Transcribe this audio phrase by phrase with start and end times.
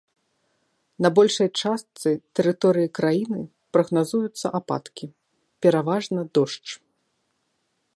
[1.05, 2.09] На большай частцы
[2.39, 3.39] тэрыторыі краіны
[3.77, 5.05] прагназуюцца ападкі,
[5.67, 6.69] пераважна дождж.